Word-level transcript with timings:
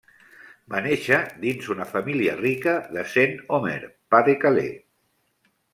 Va 0.73 0.79
néixer 0.85 1.19
dins 1.43 1.67
una 1.75 1.87
família 1.91 2.35
rica 2.41 2.75
de 2.97 3.07
Saint-Omer, 3.13 3.79
Pas 4.15 4.29
de 4.31 4.41
Calais. 4.47 4.85